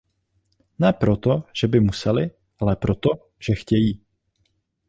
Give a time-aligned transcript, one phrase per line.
[0.79, 3.09] Ne proto, že by musely, ale proto,
[3.39, 4.03] že chtějí.